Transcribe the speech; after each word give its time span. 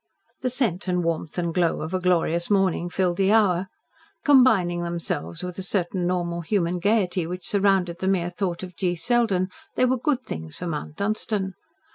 The 0.41 0.49
scent 0.49 0.87
and 0.87 1.03
warmth 1.03 1.37
and 1.37 1.53
glow 1.53 1.81
of 1.81 1.93
a 1.93 1.99
glorious 1.99 2.49
morning 2.49 2.89
filled 2.89 3.17
the 3.17 3.31
hour. 3.31 3.67
Combining 4.25 4.81
themselves 4.81 5.43
with 5.43 5.59
a 5.59 5.61
certain 5.61 6.07
normal 6.07 6.41
human 6.41 6.79
gaiety 6.79 7.27
which 7.27 7.47
surrounded 7.47 7.99
the 7.99 8.07
mere 8.07 8.31
thought 8.31 8.63
of 8.63 8.75
G. 8.75 8.95
Selden, 8.95 9.49
they 9.75 9.85
were 9.85 9.99
good 9.99 10.23
things 10.23 10.57
for 10.57 10.65
Mount 10.65 10.95
Dunstan. 10.95 11.53